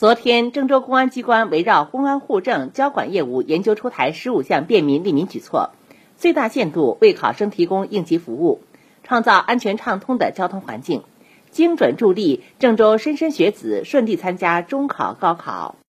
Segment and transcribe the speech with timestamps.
[0.00, 5.72] 昨天，郑州公安机关围绕公安户政交管业务研究出台十五项便民利民举措，
[6.16, 8.62] 最大限度为考生提供应急服务，
[9.02, 11.02] 创造安全畅通的交通环境，
[11.50, 15.74] 精准助力郑州莘莘学子顺利参加中考、高考。